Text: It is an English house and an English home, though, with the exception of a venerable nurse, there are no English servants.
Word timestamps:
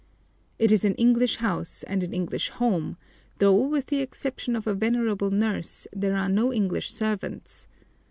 It 0.57 0.71
is 0.71 0.83
an 0.83 0.95
English 0.95 1.35
house 1.35 1.83
and 1.83 2.01
an 2.01 2.11
English 2.11 2.49
home, 2.49 2.97
though, 3.37 3.53
with 3.67 3.85
the 3.85 3.99
exception 4.01 4.55
of 4.55 4.65
a 4.65 4.73
venerable 4.73 5.29
nurse, 5.29 5.85
there 5.93 6.17
are 6.17 6.27
no 6.27 6.51
English 6.51 6.91
servants. 6.91 7.67